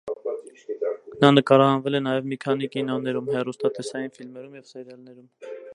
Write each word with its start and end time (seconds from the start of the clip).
Նա 1.25 1.29
նկարահանվել 1.33 1.99
է 1.99 2.03
նաև 2.07 2.31
մի 2.33 2.39
քանի 2.47 2.71
կինոներում, 2.77 3.31
հեռուստատեսային 3.37 4.13
ֆիլմերում 4.19 4.61
և 4.63 4.71
սերալներում։ 4.73 5.57